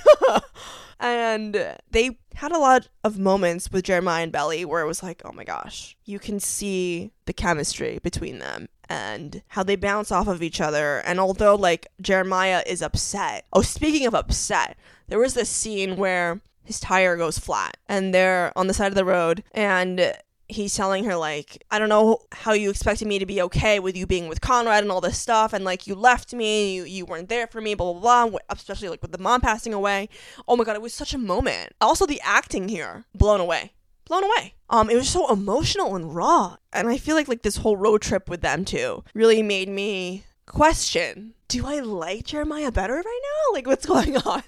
and 0.99 1.75
they 1.89 2.19
had 2.35 2.51
a 2.51 2.59
lot 2.59 2.89
of 3.03 3.17
moments 3.17 3.71
with 3.71 3.85
Jeremiah 3.85 4.21
and 4.21 4.31
Belly 4.31 4.65
where 4.65 4.83
it 4.83 4.87
was 4.87 5.01
like, 5.01 5.23
oh 5.25 5.31
my 5.31 5.43
gosh, 5.43 5.97
you 6.05 6.19
can 6.19 6.39
see 6.39 7.11
the 7.25 7.33
chemistry 7.33 7.99
between 8.03 8.37
them 8.37 8.69
and 8.87 9.41
how 9.47 9.63
they 9.63 9.75
bounce 9.75 10.11
off 10.11 10.27
of 10.27 10.43
each 10.43 10.61
other. 10.61 10.99
And 10.99 11.19
although 11.19 11.55
like 11.55 11.87
Jeremiah 11.99 12.61
is 12.67 12.83
upset, 12.83 13.45
oh, 13.51 13.63
speaking 13.63 14.05
of 14.05 14.13
upset, 14.13 14.77
there 15.07 15.19
was 15.19 15.33
this 15.33 15.49
scene 15.49 15.95
where 15.95 16.41
his 16.65 16.79
tire 16.79 17.15
goes 17.15 17.39
flat 17.39 17.77
and 17.87 18.13
they're 18.13 18.51
on 18.57 18.67
the 18.67 18.73
side 18.73 18.91
of 18.91 18.95
the 18.95 19.05
road 19.05 19.43
and 19.53 20.13
he's 20.47 20.75
telling 20.75 21.05
her 21.05 21.15
like 21.15 21.63
i 21.71 21.79
don't 21.79 21.89
know 21.89 22.19
how 22.31 22.53
you 22.53 22.69
expected 22.69 23.07
me 23.07 23.17
to 23.17 23.25
be 23.25 23.41
okay 23.41 23.79
with 23.79 23.97
you 23.97 24.05
being 24.05 24.27
with 24.27 24.41
conrad 24.41 24.83
and 24.83 24.91
all 24.91 25.01
this 25.01 25.17
stuff 25.17 25.53
and 25.53 25.65
like 25.65 25.87
you 25.87 25.95
left 25.95 26.33
me 26.33 26.75
you, 26.75 26.83
you 26.83 27.05
weren't 27.05 27.29
there 27.29 27.47
for 27.47 27.61
me 27.61 27.73
blah 27.73 27.93
blah 27.93 28.27
blah 28.27 28.39
especially 28.49 28.89
like 28.89 29.01
with 29.01 29.11
the 29.11 29.17
mom 29.17 29.41
passing 29.41 29.73
away. 29.73 30.09
Oh 30.47 30.55
my 30.55 30.63
god 30.63 30.75
it 30.75 30.81
was 30.81 30.93
such 30.93 31.13
a 31.13 31.17
moment. 31.17 31.73
Also 31.81 32.05
the 32.05 32.21
acting 32.23 32.69
here 32.69 33.05
blown 33.13 33.39
away 33.39 33.73
blown 34.05 34.23
away. 34.23 34.53
Um 34.69 34.89
it 34.89 34.95
was 34.95 35.09
so 35.09 35.31
emotional 35.31 35.95
and 35.95 36.15
raw. 36.15 36.57
And 36.73 36.87
i 36.87 36.97
feel 36.97 37.15
like 37.15 37.27
like 37.27 37.43
this 37.43 37.57
whole 37.57 37.77
road 37.77 38.01
trip 38.01 38.29
with 38.29 38.41
them 38.41 38.65
too 38.65 39.03
really 39.13 39.41
made 39.41 39.69
me 39.69 40.25
question 40.45 41.33
do 41.47 41.65
I 41.65 41.79
like 41.79 42.25
Jeremiah 42.25 42.71
better 42.71 42.95
right 42.95 43.03
now? 43.03 43.31
Like, 43.53 43.67
what's 43.67 43.85
going 43.85 44.17
on? 44.17 44.43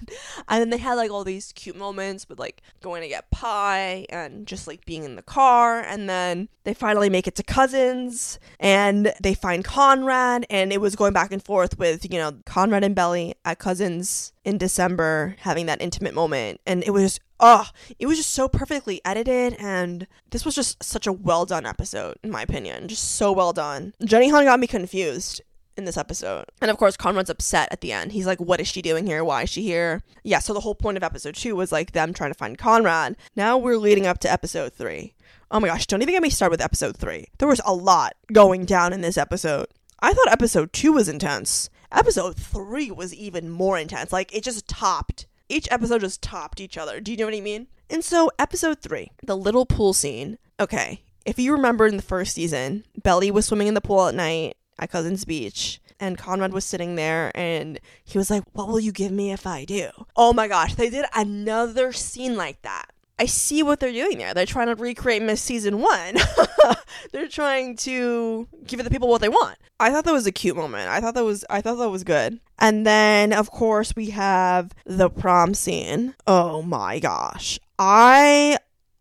And 0.48 0.60
then 0.60 0.68
they 0.68 0.76
had 0.76 0.94
like 0.94 1.10
all 1.10 1.24
these 1.24 1.52
cute 1.52 1.76
moments 1.76 2.28
with 2.28 2.38
like 2.38 2.60
going 2.82 3.00
to 3.00 3.08
get 3.08 3.30
pie 3.30 4.04
and 4.10 4.46
just 4.46 4.66
like 4.66 4.84
being 4.84 5.04
in 5.04 5.16
the 5.16 5.22
car. 5.22 5.80
And 5.80 6.10
then 6.10 6.50
they 6.64 6.74
finally 6.74 7.08
make 7.08 7.26
it 7.26 7.34
to 7.36 7.42
Cousins 7.42 8.38
and 8.60 9.14
they 9.22 9.32
find 9.32 9.64
Conrad. 9.64 10.44
And 10.50 10.74
it 10.74 10.80
was 10.82 10.94
going 10.94 11.14
back 11.14 11.32
and 11.32 11.42
forth 11.42 11.78
with, 11.78 12.12
you 12.12 12.18
know, 12.18 12.32
Conrad 12.44 12.84
and 12.84 12.94
Belly 12.94 13.34
at 13.46 13.58
Cousins 13.58 14.34
in 14.44 14.58
December 14.58 15.36
having 15.40 15.64
that 15.66 15.80
intimate 15.80 16.12
moment. 16.12 16.60
And 16.66 16.82
it 16.82 16.90
was, 16.90 17.18
oh, 17.40 17.68
it 17.98 18.06
was 18.06 18.18
just 18.18 18.30
so 18.30 18.46
perfectly 18.46 19.00
edited. 19.06 19.54
And 19.58 20.06
this 20.30 20.44
was 20.44 20.54
just 20.54 20.82
such 20.82 21.06
a 21.06 21.12
well 21.12 21.46
done 21.46 21.64
episode, 21.64 22.18
in 22.22 22.30
my 22.30 22.42
opinion. 22.42 22.88
Just 22.88 23.14
so 23.16 23.32
well 23.32 23.54
done. 23.54 23.94
Jenny 24.04 24.28
Han 24.28 24.44
got 24.44 24.60
me 24.60 24.66
confused 24.66 25.40
in 25.78 25.84
this 25.84 25.96
episode. 25.96 26.46
And 26.60 26.70
of 26.70 26.76
course, 26.76 26.96
Conrad's 26.96 27.30
upset 27.30 27.68
at 27.70 27.80
the 27.80 27.92
end. 27.92 28.12
He's 28.12 28.26
like, 28.26 28.40
What 28.40 28.60
is 28.60 28.68
she 28.68 28.82
doing 28.82 29.06
here? 29.06 29.24
Why 29.24 29.42
is 29.42 29.50
she 29.50 29.62
here? 29.62 30.02
Yeah, 30.24 30.40
so 30.40 30.52
the 30.52 30.60
whole 30.60 30.74
point 30.74 30.96
of 30.96 31.02
episode 31.02 31.36
two 31.36 31.56
was 31.56 31.72
like 31.72 31.92
them 31.92 32.12
trying 32.12 32.30
to 32.30 32.38
find 32.38 32.58
Conrad. 32.58 33.16
Now 33.36 33.56
we're 33.56 33.78
leading 33.78 34.06
up 34.06 34.18
to 34.20 34.30
episode 34.30 34.74
three. 34.74 35.14
Oh 35.50 35.60
my 35.60 35.68
gosh, 35.68 35.86
don't 35.86 36.02
even 36.02 36.14
get 36.14 36.22
me 36.22 36.28
started 36.28 36.50
with 36.50 36.60
episode 36.60 36.96
three. 36.96 37.28
There 37.38 37.48
was 37.48 37.62
a 37.64 37.72
lot 37.72 38.14
going 38.32 38.66
down 38.66 38.92
in 38.92 39.00
this 39.00 39.16
episode. 39.16 39.68
I 40.00 40.12
thought 40.12 40.30
episode 40.30 40.72
two 40.72 40.92
was 40.92 41.08
intense. 41.08 41.70
Episode 41.90 42.36
three 42.36 42.90
was 42.90 43.14
even 43.14 43.48
more 43.48 43.78
intense. 43.78 44.12
Like, 44.12 44.34
it 44.34 44.44
just 44.44 44.68
topped. 44.68 45.26
Each 45.48 45.66
episode 45.70 46.02
just 46.02 46.20
topped 46.20 46.60
each 46.60 46.76
other. 46.76 47.00
Do 47.00 47.10
you 47.10 47.16
know 47.16 47.24
what 47.24 47.34
I 47.34 47.40
mean? 47.40 47.68
And 47.88 48.04
so, 48.04 48.30
episode 48.38 48.82
three, 48.82 49.10
the 49.22 49.36
little 49.36 49.64
pool 49.64 49.94
scene. 49.94 50.36
Okay, 50.60 51.00
if 51.24 51.38
you 51.38 51.52
remember 51.52 51.86
in 51.86 51.96
the 51.96 52.02
first 52.02 52.34
season, 52.34 52.84
Belly 53.02 53.30
was 53.30 53.46
swimming 53.46 53.68
in 53.68 53.74
the 53.74 53.80
pool 53.80 54.06
at 54.06 54.14
night 54.14 54.57
at 54.78 54.90
Cousin's 54.90 55.24
Beach. 55.24 55.80
And 56.00 56.16
Conrad 56.16 56.52
was 56.52 56.64
sitting 56.64 56.94
there 56.94 57.32
and 57.34 57.80
he 58.04 58.18
was 58.18 58.30
like, 58.30 58.44
What 58.52 58.68
will 58.68 58.80
you 58.80 58.92
give 58.92 59.10
me 59.10 59.32
if 59.32 59.46
I 59.46 59.64
do? 59.64 59.88
Oh 60.16 60.32
my 60.32 60.46
gosh, 60.46 60.74
they 60.74 60.90
did 60.90 61.06
another 61.14 61.92
scene 61.92 62.36
like 62.36 62.62
that. 62.62 62.92
I 63.18 63.26
see 63.26 63.64
what 63.64 63.80
they're 63.80 63.92
doing 63.92 64.18
there. 64.18 64.32
They're 64.32 64.46
trying 64.46 64.68
to 64.68 64.76
recreate 64.76 65.22
Miss 65.22 65.42
Season 65.42 65.80
1. 65.80 66.16
they're 67.12 67.26
trying 67.26 67.76
to 67.78 68.46
give 68.64 68.82
the 68.84 68.90
people 68.90 69.08
what 69.08 69.20
they 69.20 69.28
want. 69.28 69.58
I 69.80 69.90
thought 69.90 70.04
that 70.04 70.12
was 70.12 70.26
a 70.26 70.32
cute 70.32 70.56
moment. 70.56 70.88
I 70.88 71.00
thought 71.00 71.14
that 71.14 71.24
was 71.24 71.44
I 71.50 71.60
thought 71.60 71.76
that 71.76 71.90
was 71.90 72.04
good. 72.04 72.38
And 72.60 72.86
then 72.86 73.32
of 73.32 73.50
course 73.50 73.96
we 73.96 74.10
have 74.10 74.72
the 74.84 75.10
prom 75.10 75.54
scene. 75.54 76.14
Oh 76.26 76.62
my 76.62 77.00
gosh. 77.00 77.58
I 77.78 78.58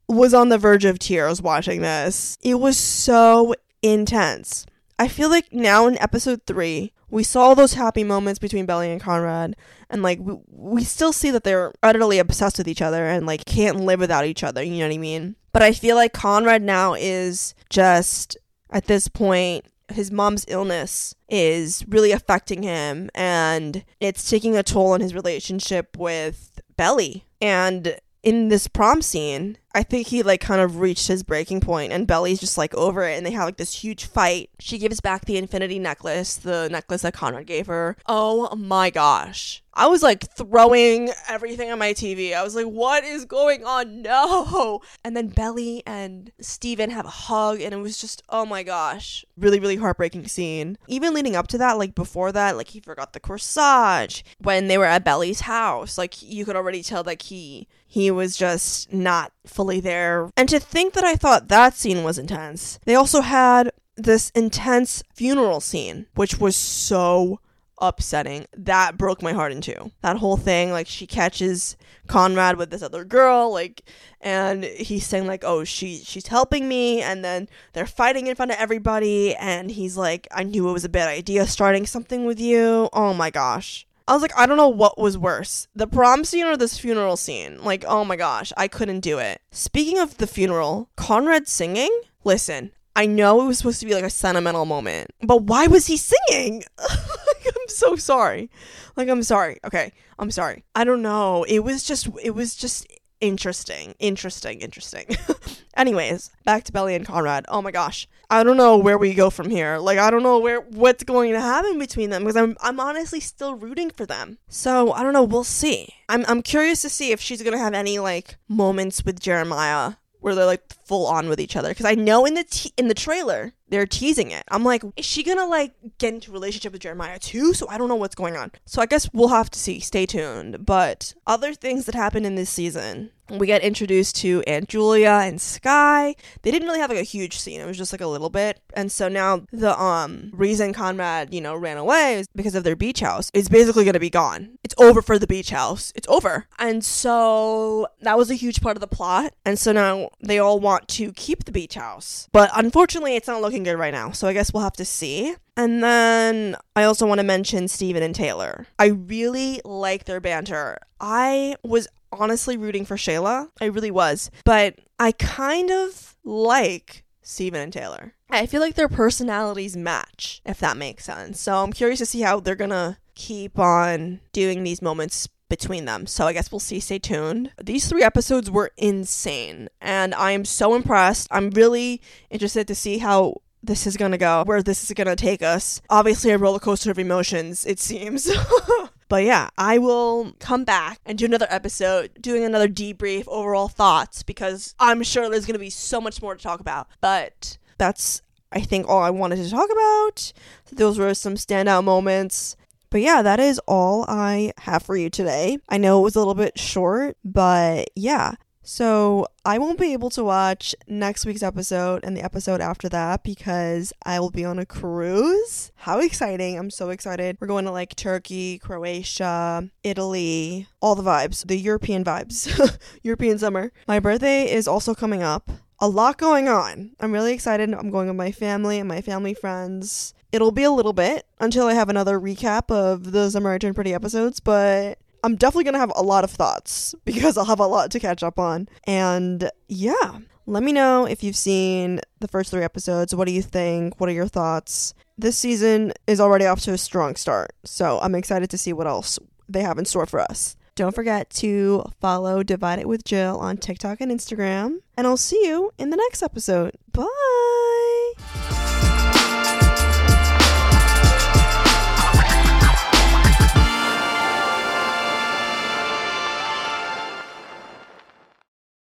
was 0.08 0.34
on 0.34 0.50
the 0.50 0.58
verge 0.58 0.86
of 0.86 0.98
tears 0.98 1.42
watching 1.42 1.82
this. 1.82 2.38
It 2.42 2.56
was 2.56 2.78
so 2.78 3.54
intense. 3.84 4.66
I 5.00 5.08
feel 5.08 5.30
like 5.30 5.54
now 5.54 5.88
in 5.88 5.98
episode 6.00 6.42
3, 6.48 6.92
we 7.10 7.24
saw 7.24 7.54
those 7.54 7.74
happy 7.74 8.04
moments 8.04 8.40
between 8.40 8.66
Belly 8.66 8.92
and 8.92 9.02
Conrad 9.02 9.56
and 9.90 10.04
like 10.04 10.20
we, 10.20 10.36
we 10.50 10.84
still 10.84 11.14
see 11.14 11.32
that 11.32 11.44
they're 11.44 11.74
utterly 11.82 12.20
obsessed 12.20 12.58
with 12.58 12.68
each 12.68 12.82
other 12.82 13.08
and 13.08 13.26
like 13.26 13.46
can't 13.46 13.80
live 13.80 14.00
without 14.00 14.26
each 14.26 14.44
other, 14.44 14.62
you 14.64 14.78
know 14.80 14.88
what 14.88 14.96
I 14.96 14.98
mean? 14.98 15.36
But 15.54 15.62
I 15.62 15.72
feel 15.72 15.96
like 15.96 16.14
Conrad 16.14 16.62
now 16.62 16.94
is 16.94 17.56
just 17.70 18.38
at 18.72 18.86
this 18.86 19.08
point 19.08 19.66
his 19.90 20.12
mom's 20.12 20.46
illness 20.48 21.16
is 21.30 21.86
really 21.88 22.12
affecting 22.12 22.64
him 22.64 23.10
and 23.16 23.86
it's 24.00 24.30
taking 24.30 24.58
a 24.58 24.64
toll 24.64 24.92
on 24.92 25.02
his 25.02 25.14
relationship 25.14 25.98
with 25.98 26.60
Belly. 26.76 27.26
And 27.42 27.98
in 28.24 28.50
this 28.50 28.68
prom 28.68 29.02
scene, 29.02 29.58
I 29.78 29.84
think 29.84 30.08
he 30.08 30.24
like 30.24 30.42
kind 30.42 30.60
of 30.60 30.80
reached 30.80 31.08
his 31.08 31.22
breaking 31.22 31.62
point 31.62 31.94
and 31.94 32.08
Belly's 32.08 32.40
just 32.40 32.58
like 32.58 32.74
over 32.74 33.04
it 33.04 33.16
and 33.16 33.24
they 33.24 33.30
have 33.30 33.46
like 33.46 33.58
this 33.58 33.76
huge 33.76 34.06
fight. 34.06 34.50
She 34.58 34.80
gives 34.80 35.00
back 35.02 35.26
the 35.26 35.38
infinity 35.38 35.78
necklace, 35.78 36.36
the 36.36 36.68
necklace 36.72 37.04
that 37.04 37.14
Conrad 37.14 37.46
gave 37.46 37.68
her. 37.68 37.96
Oh 38.08 38.56
my 38.56 38.90
gosh. 38.90 39.62
I 39.78 39.86
was 39.86 40.02
like 40.02 40.28
throwing 40.32 41.12
everything 41.30 41.72
on 41.72 41.78
my 41.78 41.94
TV. 41.94 42.34
I 42.34 42.44
was 42.44 42.56
like, 42.56 42.66
what 42.66 43.04
is 43.04 43.26
going 43.26 43.64
on? 43.64 44.02
No. 44.08 44.82
And 45.04 45.16
then 45.16 45.28
Belly 45.28 45.84
and 45.86 46.32
Steven 46.40 46.92
have 46.92 47.06
a 47.06 47.10
hug, 47.10 47.60
and 47.60 47.74
it 47.74 47.78
was 47.78 48.00
just, 48.00 48.24
oh 48.30 48.46
my 48.46 48.64
gosh, 48.64 49.26
really, 49.36 49.60
really 49.60 49.76
heartbreaking 49.76 50.28
scene. 50.28 50.78
Even 50.88 51.14
leading 51.14 51.36
up 51.36 51.48
to 51.48 51.58
that, 51.58 51.78
like 51.78 51.94
before 51.94 52.32
that, 52.32 52.56
like 52.56 52.70
he 52.70 52.80
forgot 52.80 53.12
the 53.12 53.20
corsage 53.20 54.24
when 54.40 54.68
they 54.68 54.78
were 54.78 54.86
at 54.86 55.04
Belly's 55.04 55.42
house. 55.42 55.98
Like 55.98 56.22
you 56.22 56.46
could 56.46 56.56
already 56.56 56.84
tell 56.84 57.04
that 57.04 57.24
he 57.24 57.68
he 57.86 58.12
was 58.12 58.38
just 58.38 58.94
not 58.94 59.34
fully 59.46 59.67
there. 59.80 60.30
And 60.36 60.50
to 60.50 60.60
think 60.60 60.94
that 60.94 61.04
I 61.04 61.16
thought 61.16 61.48
that 61.50 61.76
scene 61.76 62.04
was 62.04 62.18
intense. 62.18 62.80
They 62.86 62.96
also 62.96 63.22
had 63.22 63.72
this 63.96 64.30
intense 64.32 65.04
funeral 65.14 65.60
scene, 65.60 66.08
which 66.16 66.40
was 66.40 66.56
so 66.56 67.40
upsetting. 67.80 68.48
That 68.56 68.98
broke 68.98 69.22
my 69.22 69.34
heart 69.34 69.52
in 69.52 69.62
two. 69.62 69.92
That 70.02 70.18
whole 70.18 70.38
thing, 70.38 70.72
like 70.72 70.88
she 70.88 71.08
catches 71.08 71.78
Conrad 72.08 72.58
with 72.58 72.70
this 72.70 72.82
other 72.82 73.04
girl, 73.04 73.52
like, 73.52 73.84
and 74.22 74.64
he's 74.64 75.06
saying 75.06 75.28
like, 75.28 75.44
"Oh, 75.44 75.64
she 75.64 75.98
she's 75.98 76.28
helping 76.28 76.68
me," 76.68 77.02
and 77.02 77.24
then 77.24 77.48
they're 77.74 77.86
fighting 77.86 78.28
in 78.28 78.36
front 78.36 78.52
of 78.52 78.58
everybody, 78.58 79.36
and 79.36 79.72
he's 79.72 79.98
like, 79.98 80.28
"I 80.32 80.44
knew 80.44 80.70
it 80.70 80.74
was 80.74 80.86
a 80.86 80.90
bad 80.90 81.10
idea 81.10 81.46
starting 81.48 81.86
something 81.86 82.26
with 82.26 82.40
you." 82.40 82.90
Oh 82.94 83.14
my 83.14 83.30
gosh. 83.30 83.87
I 84.08 84.14
was 84.14 84.22
like, 84.22 84.38
I 84.38 84.46
don't 84.46 84.58
know 84.58 84.70
what 84.70 84.98
was 84.98 85.18
worse, 85.18 85.68
the 85.76 85.88
prom 85.88 86.24
scene 86.24 86.46
or 86.46 86.56
this 86.56 86.80
funeral 86.80 87.18
scene. 87.18 87.62
Like, 87.64 87.84
oh 87.88 88.06
my 88.06 88.16
gosh, 88.16 88.54
I 88.56 88.68
couldn't 88.68 89.02
do 89.02 89.20
it. 89.20 89.42
Speaking 89.52 90.00
of 90.00 90.18
the 90.18 90.28
funeral, 90.28 90.90
Conrad 90.96 91.48
singing. 91.48 91.92
Listen, 92.24 92.72
I 92.96 93.06
know 93.06 93.42
it 93.42 93.48
was 93.48 93.60
supposed 93.60 93.80
to 93.82 93.86
be 93.86 93.94
like 93.94 94.04
a 94.04 94.10
sentimental 94.10 94.66
moment, 94.66 95.12
but 95.22 95.44
why 95.44 95.68
was 95.68 95.88
he 95.88 95.98
singing? 95.98 96.64
I'm 96.80 97.68
so 97.68 97.96
sorry. 97.96 98.50
Like 98.96 99.10
I'm 99.10 99.24
sorry. 99.24 99.60
Okay, 99.66 99.94
I'm 100.18 100.32
sorry. 100.32 100.64
I 100.74 100.84
don't 100.84 101.02
know. 101.02 101.44
It 101.44 101.60
was 101.60 101.84
just 101.84 102.10
it 102.24 102.32
was 102.32 102.56
just 102.56 102.88
interesting. 103.22 103.96
Interesting, 104.00 104.62
interesting. 104.62 105.06
Anyways, 105.76 106.32
back 106.44 106.64
to 106.66 106.72
Belly 106.72 106.96
and 106.96 107.06
Conrad. 107.06 107.46
Oh 107.48 107.62
my 107.62 107.72
gosh. 107.72 108.08
I 108.30 108.44
don't 108.44 108.58
know 108.58 108.78
where 108.78 108.98
we 108.98 109.14
go 109.14 109.30
from 109.30 109.50
here. 109.50 109.78
Like 109.78 109.98
I 109.98 110.12
don't 110.12 110.24
know 110.24 110.40
where 110.40 110.62
what's 110.62 111.04
going 111.04 111.32
to 111.34 111.40
happen 111.42 111.80
between 111.80 112.10
them 112.10 112.24
because 112.24 112.36
I'm 112.36 112.58
I'm 112.62 112.80
honestly 112.80 113.20
still 113.20 113.56
rooting 113.56 113.90
for 113.92 114.06
them. 114.06 114.38
So, 114.50 114.92
I 114.92 115.04
don't 115.04 115.14
know, 115.14 115.24
we'll 115.24 115.44
see. 115.44 115.94
I'm 116.10 116.26
I'm 116.28 116.42
curious 116.42 116.82
to 116.82 116.90
see 116.90 117.12
if 117.12 117.22
she's 117.22 117.42
going 117.42 117.54
to 117.54 117.64
have 117.64 117.74
any 117.74 118.00
like 118.00 118.38
moments 118.50 119.06
with 119.06 119.20
Jeremiah 119.20 119.94
where 120.28 120.36
they're 120.36 120.46
like 120.46 120.62
full 120.86 121.08
on 121.08 121.30
with 121.30 121.40
each 121.40 121.56
other 121.56 121.70
because 121.70 121.86
I 121.86 121.96
know 121.96 122.26
in 122.26 122.34
the 122.34 122.72
in 122.78 122.90
the 122.90 122.94
trailer 122.94 123.54
they're 123.70 123.86
teasing 123.86 124.32
it. 124.32 124.44
I'm 124.50 124.64
like, 124.64 124.84
is 124.96 125.06
she 125.06 125.24
gonna 125.24 125.46
like 125.46 125.74
get 125.98 126.14
into 126.14 126.32
a 126.32 126.34
relationship 126.34 126.74
with 126.74 126.82
Jeremiah 126.82 127.18
too? 127.18 127.54
So 127.54 127.68
I 127.70 127.78
don't 127.78 127.88
know 127.88 127.96
what's 127.96 128.16
going 128.16 128.36
on. 128.36 128.52
So 128.66 128.82
I 128.82 128.86
guess 128.86 129.10
we'll 129.14 129.30
have 129.30 129.50
to 129.52 129.60
see. 129.60 129.80
Stay 129.80 130.06
tuned. 130.06 130.66
But 130.66 131.14
other 131.26 131.54
things 131.54 131.86
that 131.86 131.96
happened 131.96 132.26
in 132.26 132.36
this 132.36 132.50
season, 132.50 133.12
we 133.30 133.48
get 133.48 133.62
introduced 133.62 134.16
to 134.18 134.44
Aunt 134.48 134.70
Julia 134.70 135.22
and 135.24 135.40
Skye. 135.40 136.16
They 136.42 136.52
didn't 136.52 136.68
really 136.68 136.80
have 136.80 136.90
like 136.90 137.00
a 137.00 137.04
huge 137.04 137.38
scene. 137.40 137.62
It 137.62 137.66
was 137.66 137.78
just 137.78 137.92
like 137.92 138.02
a 138.02 138.08
little 138.08 138.30
bit. 138.30 138.60
And 138.74 138.92
so 138.92 139.08
now 139.08 139.44
the 139.52 139.80
um 139.80 140.32
reason 140.34 140.74
Conrad, 140.74 141.34
you 141.34 141.42
know, 141.42 141.56
ran 141.56 141.78
away 141.78 142.16
is 142.20 142.28
because 142.36 142.56
of 142.56 142.64
their 142.64 142.76
beach 142.76 143.00
house. 143.00 143.30
It's 143.34 143.50
basically 143.50 143.86
gonna 143.86 144.00
be 144.00 144.10
gone. 144.10 144.58
It's 144.64 144.76
over 144.78 145.02
for 145.02 145.20
the 145.20 145.28
beach 145.28 145.50
house. 145.50 145.92
It's 145.96 146.08
over. 146.08 146.48
And 146.60 146.84
so 146.84 147.88
that 148.02 148.18
was 148.18 148.32
a 148.32 148.36
huge 148.36 148.62
part 148.62 148.78
of 148.78 148.82
the 148.82 148.88
plot. 148.88 149.34
And 149.46 149.58
so 149.60 149.72
now 149.72 150.10
they 150.22 150.40
all 150.40 150.60
want 150.60 150.88
to 150.90 151.12
keep 151.14 151.46
the 151.46 151.52
beach 151.52 151.76
house. 151.76 152.28
But 152.32 152.50
unfortunately 152.56 153.16
it's 153.16 153.28
not 153.28 153.42
looking 153.42 153.64
good 153.64 153.78
right 153.78 153.94
now. 153.94 154.12
So 154.12 154.28
I 154.28 154.34
guess 154.34 154.54
we'll 154.54 154.64
have 154.64 154.74
to 154.74 154.86
see. 154.86 155.36
And 155.58 155.84
then 155.84 156.56
I 156.76 156.84
also 156.84 157.08
want 157.08 157.18
to 157.18 157.26
mention 157.26 157.68
Steven 157.68 158.04
and 158.04 158.14
Taylor. 158.14 158.68
I 158.78 158.88
really 158.88 159.60
like 159.66 160.06
their 160.06 160.20
banter. 160.22 160.78
I 161.02 161.56
was 161.64 161.88
honestly 162.12 162.58
rooting 162.58 162.86
for 162.86 162.96
Shayla. 162.98 163.50
I 163.60 163.66
really 163.66 163.92
was. 163.92 164.32
But 164.44 164.80
I 165.00 165.12
kind 165.12 165.72
of 165.72 166.16
like 166.24 167.04
Steven 167.22 167.62
and 167.62 167.74
Taylor. 167.74 168.14
I 168.30 168.46
feel 168.46 168.62
like 168.62 168.76
their 168.76 168.90
personalities 168.90 169.78
match, 169.78 170.42
if 170.46 170.60
that 170.60 170.78
makes 170.78 171.06
sense. 171.06 171.40
So 171.40 171.64
I'm 171.64 171.74
curious 171.74 172.00
to 172.00 172.06
see 172.06 172.22
how 172.22 172.40
they're 172.40 172.56
gonna 172.56 172.98
keep 173.16 173.58
on 173.60 174.20
doing 174.32 174.64
these 174.64 174.82
moments 174.82 175.28
between 175.50 175.86
them. 175.86 176.08
So 176.08 176.26
I 176.26 176.34
guess 176.34 176.52
we'll 176.52 176.60
see. 176.60 176.80
Stay 176.80 177.00
tuned. 177.00 177.52
These 177.62 177.88
three 177.88 178.04
episodes 178.04 178.52
were 178.52 178.72
insane, 178.78 179.70
and 179.82 180.14
I 180.16 180.32
am 180.32 180.46
so 180.46 180.76
impressed. 180.76 181.28
I'm 181.32 181.50
really 181.52 182.02
interested 182.30 182.68
to 182.68 182.76
see 182.76 182.98
how 182.98 183.42
this 183.64 183.88
is 183.88 183.98
gonna 183.98 184.18
go, 184.18 184.44
where 184.46 184.62
this 184.62 184.84
is 184.84 184.94
gonna 184.94 185.16
take 185.16 185.42
us. 185.42 185.82
Obviously, 185.90 186.32
a 186.32 186.38
roller 186.38 186.60
coaster 186.60 186.92
of 186.92 187.00
emotions, 187.00 187.66
it 187.66 187.80
seems. 187.80 188.30
but 189.10 189.24
yeah, 189.24 189.50
I 189.58 189.78
will 189.78 190.34
come 190.40 190.64
back 190.64 191.00
and 191.06 191.18
do 191.18 191.26
another 191.26 191.48
episode, 191.50 192.12
doing 192.20 192.44
another 192.44 192.68
debrief, 192.68 193.24
overall 193.28 193.68
thoughts, 193.68 194.24
because 194.24 194.76
I'm 194.80 195.04
sure 195.04 195.30
there's 195.30 195.46
gonna 195.46 195.60
be 195.60 195.70
so 195.70 196.02
much 196.02 196.22
more 196.22 196.36
to 196.36 196.42
talk 196.42 196.60
about. 196.60 196.88
But 197.02 197.58
that's, 197.78 198.22
I 198.52 198.62
think, 198.62 198.88
all 198.88 199.02
I 199.02 199.10
wanted 199.10 199.38
to 199.38 199.50
talk 199.50 199.70
about. 199.72 200.34
Those 200.72 200.98
were 200.98 201.14
some 201.14 201.36
standout 201.36 201.84
moments. 201.84 202.56
But 202.90 203.02
yeah, 203.02 203.22
that 203.22 203.40
is 203.40 203.60
all 203.68 204.06
I 204.08 204.54
have 204.60 204.84
for 204.84 204.96
you 204.96 205.10
today. 205.10 205.58
I 205.68 205.78
know 205.78 206.00
it 206.00 206.04
was 206.04 206.16
a 206.16 206.20
little 206.20 206.36
bit 206.36 206.58
short, 206.58 207.18
but 207.24 207.90
yeah. 207.96 208.36
So 208.70 209.28
I 209.46 209.60
won't 209.60 209.80
be 209.80 209.94
able 209.94 210.10
to 210.10 210.26
watch 210.26 210.76
next 210.88 211.26
week's 211.26 211.42
episode 211.42 212.04
and 212.04 212.18
the 212.18 212.22
episode 212.22 212.60
after 212.60 212.90
that 212.90 213.24
because 213.24 213.94
I 214.04 214.20
will 214.20 214.30
be 214.30 214.44
on 214.44 214.60
a 214.60 214.66
cruise. 214.66 215.72
How 215.76 216.00
exciting! 216.00 216.60
I'm 216.60 216.70
so 216.70 216.90
excited. 216.90 217.38
We're 217.40 217.48
going 217.48 217.64
to 217.64 217.72
like 217.72 217.96
Turkey, 217.96 218.60
Croatia, 218.60 219.70
Italy, 219.86 220.68
all 220.82 220.96
the 220.96 221.02
vibes, 221.02 221.48
the 221.48 221.56
European 221.56 222.04
vibes, 222.04 222.78
European 223.04 223.40
summer. 223.40 223.72
My 223.88 224.02
birthday 224.02 224.52
is 224.52 224.68
also 224.68 224.94
coming 224.94 225.24
up. 225.24 225.50
A 225.80 225.88
lot 225.88 226.18
going 226.18 226.50
on. 226.50 226.92
I'm 227.00 227.14
really 227.14 227.32
excited. 227.32 227.74
I'm 227.74 227.90
going 227.90 228.08
with 228.08 228.18
my 228.18 228.34
family 228.34 228.80
and 228.80 228.90
my 228.90 229.00
family 229.00 229.34
friends. 229.34 230.14
It'll 230.34 230.52
be 230.52 230.64
a 230.64 230.72
little 230.72 230.92
bit 230.92 231.26
until 231.40 231.68
I 231.68 231.74
have 231.74 231.88
another 231.88 232.20
recap 232.20 232.70
of 232.70 233.14
the 233.14 233.30
Summer 233.30 233.54
I 233.54 233.60
Turned 233.60 233.76
Pretty 233.76 233.94
episodes, 233.94 234.42
but 234.42 235.00
I'm 235.24 235.36
definitely 235.36 235.66
going 235.66 235.74
to 235.74 235.80
have 235.80 235.92
a 235.96 236.04
lot 236.04 236.24
of 236.24 236.32
thoughts 236.32 236.96
because 237.06 237.38
I'll 237.38 237.46
have 237.46 237.60
a 237.60 237.68
lot 237.68 237.92
to 237.92 238.00
catch 238.00 238.24
up 238.24 238.40
on. 238.40 238.70
And 238.86 239.50
yeah, 239.68 240.20
let 240.46 240.64
me 240.64 240.72
know 240.72 241.06
if 241.06 241.24
you've 241.24 241.36
seen 241.36 242.00
the 242.20 242.28
first 242.28 242.52
three 242.52 242.64
episodes. 242.64 243.14
What 243.14 243.28
do 243.28 243.34
you 243.34 243.42
think? 243.42 244.00
What 244.00 244.10
are 244.10 244.14
your 244.14 244.28
thoughts? 244.28 244.94
This 245.18 245.38
season 245.38 245.94
is 246.06 246.22
already 246.22 246.46
off 246.46 246.62
to 246.62 246.74
a 246.74 246.78
strong 246.78 247.16
start, 247.16 247.52
so 247.64 248.00
I'm 248.02 248.14
excited 248.14 248.50
to 248.52 248.58
see 248.58 248.72
what 248.72 248.86
else 248.86 249.18
they 249.50 249.62
have 249.62 249.80
in 249.80 249.86
store 249.86 250.06
for 250.06 250.20
us. 250.20 250.56
Don't 250.76 250.94
forget 250.94 251.32
to 251.32 251.86
follow 252.00 252.44
Divide 252.44 252.78
It 252.78 252.88
with 252.88 253.04
Gill 253.04 253.40
on 253.40 253.58
TikTok 253.58 254.00
and 254.00 254.12
Instagram, 254.12 254.78
and 254.96 255.08
I'll 255.08 255.18
see 255.18 255.44
you 255.48 255.72
in 255.80 255.90
the 255.90 255.98
next 255.98 256.22
episode. 256.22 256.76
Bye! 256.94 258.67